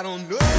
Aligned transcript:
I 0.00 0.02
don't 0.02 0.30
know. 0.30 0.49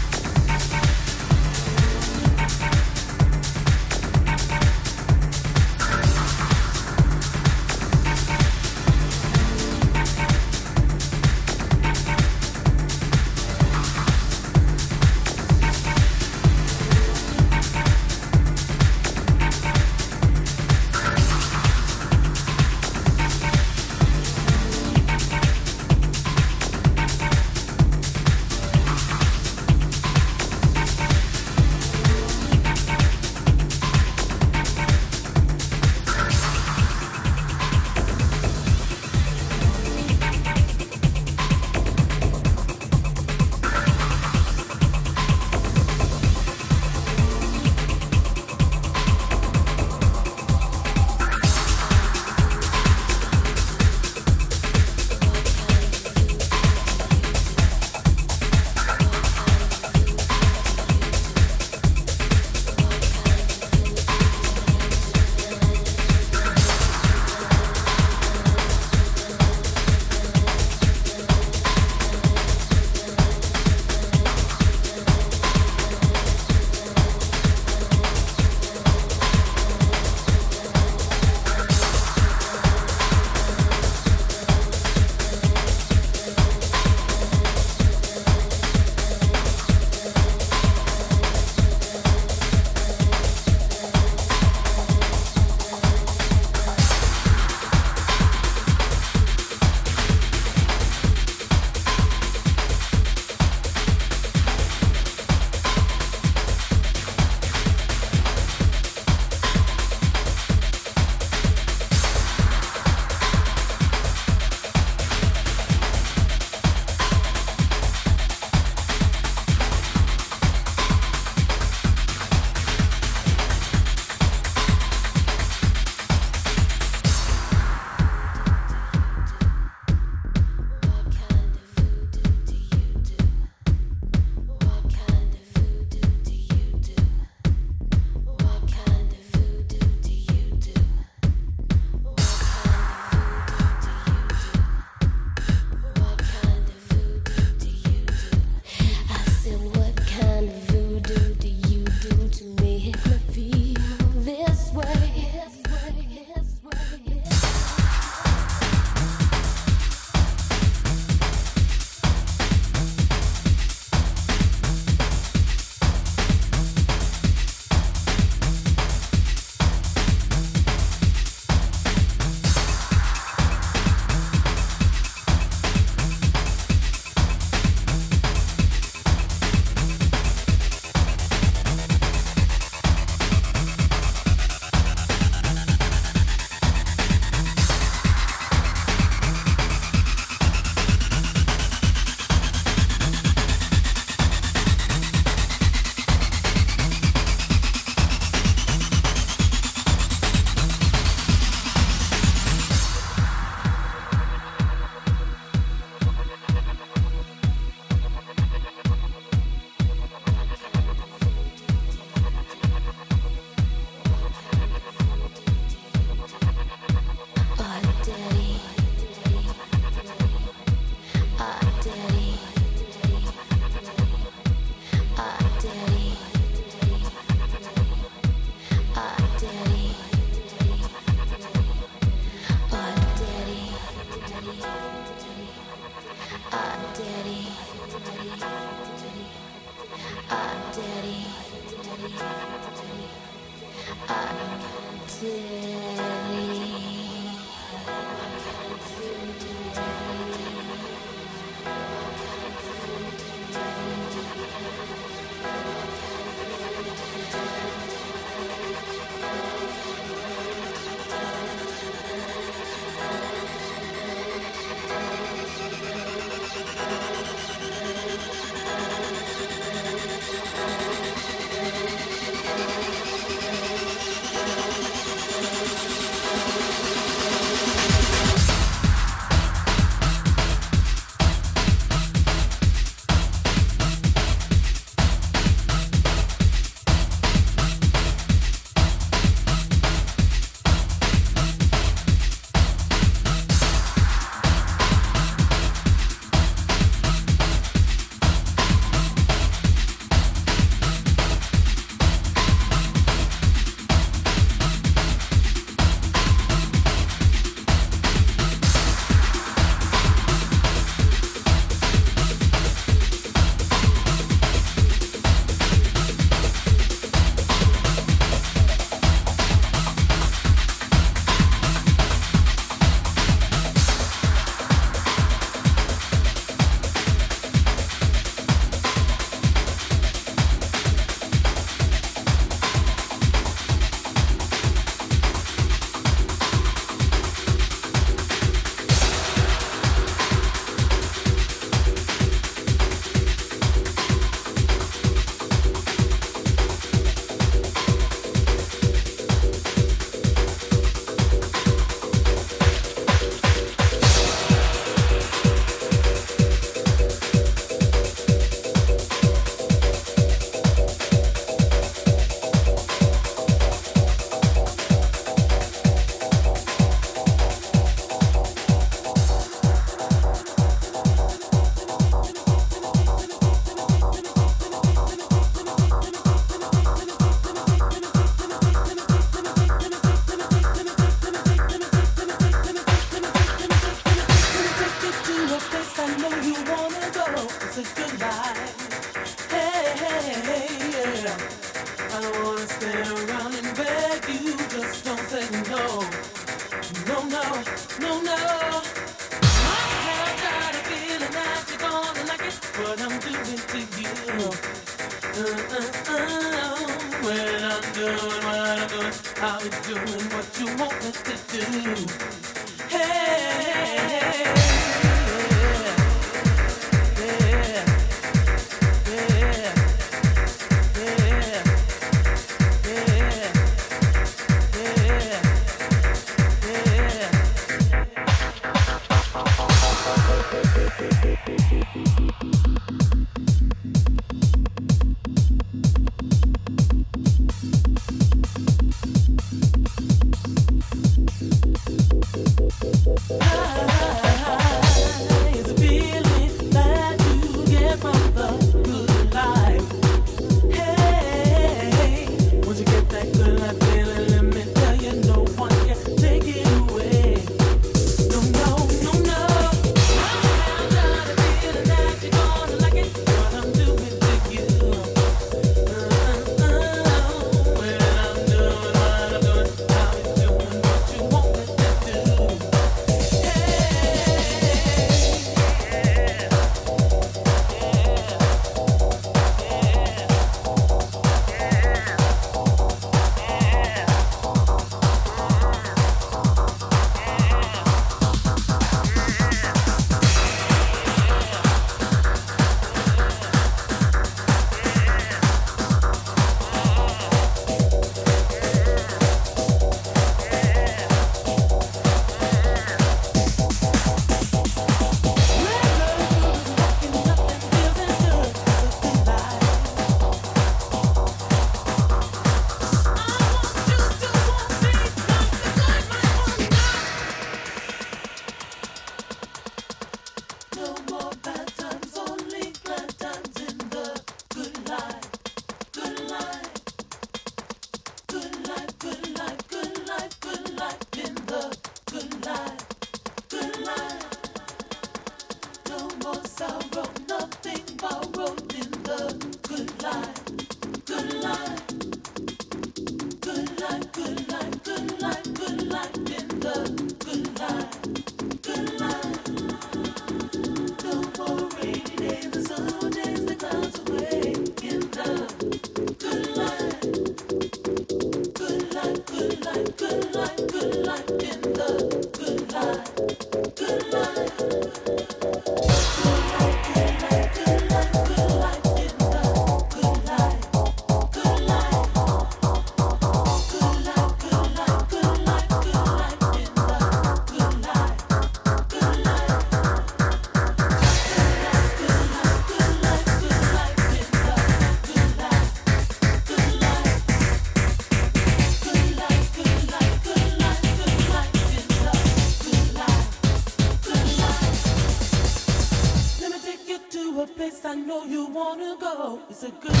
Good 599.81 600.00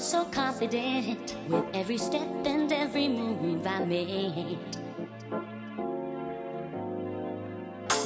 was 0.00 0.08
so 0.08 0.24
confident 0.32 1.36
with 1.46 1.64
every 1.74 1.98
step 1.98 2.26
and 2.46 2.72
every 2.72 3.06
move 3.06 3.66
I 3.66 3.84
made. 3.84 4.58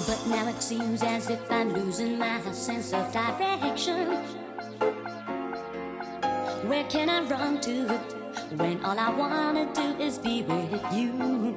But 0.06 0.20
now 0.26 0.48
it 0.48 0.60
seems 0.60 1.04
as 1.04 1.30
if 1.30 1.40
I'm 1.52 1.72
losing 1.72 2.18
my 2.18 2.40
sense 2.50 2.92
of 2.92 3.12
direction. 3.12 4.16
Where 6.66 6.84
can 6.88 7.08
I 7.08 7.20
run 7.28 7.60
to 7.60 7.86
when 8.56 8.84
all 8.84 8.98
I 8.98 9.10
wanna 9.10 9.72
do 9.72 9.94
is 10.02 10.18
be 10.18 10.42
with 10.42 10.84
you? 10.92 11.53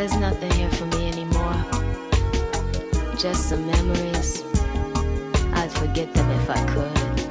There's 0.00 0.16
nothing 0.16 0.50
here 0.52 0.70
for 0.70 0.86
me 0.96 1.08
anymore. 1.08 1.62
Just 3.18 3.50
some 3.50 3.66
memories. 3.66 4.42
I'd 5.52 5.70
forget 5.72 6.14
them 6.14 6.30
if 6.30 6.48
I 6.48 6.64
could. 6.72 7.29